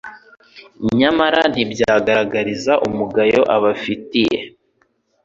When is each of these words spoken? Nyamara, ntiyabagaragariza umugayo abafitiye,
Nyamara, 0.99 1.41
ntiyabagaragariza 1.51 2.73
umugayo 2.87 3.41
abafitiye, 3.55 4.39